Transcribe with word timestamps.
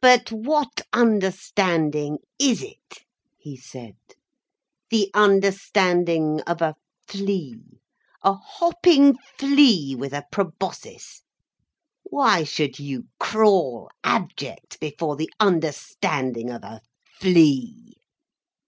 "But 0.00 0.32
what 0.32 0.80
understanding 0.92 2.18
is 2.36 2.64
it?" 2.64 3.04
he 3.38 3.56
said. 3.56 3.94
"The 4.90 5.08
understanding 5.14 6.40
of 6.48 6.60
a 6.60 6.74
flea, 7.06 7.62
a 8.24 8.32
hopping 8.34 9.16
flea 9.38 9.94
with 9.94 10.12
a 10.14 10.26
proboscis. 10.32 11.22
Why 12.02 12.42
should 12.42 12.80
you 12.80 13.04
crawl 13.20 13.88
abject 14.02 14.80
before 14.80 15.14
the 15.14 15.30
understanding 15.38 16.50
of 16.50 16.64
a 16.64 16.80
flea?" 17.20 17.94